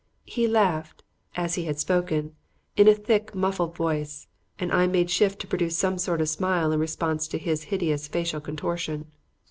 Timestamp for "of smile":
6.21-6.71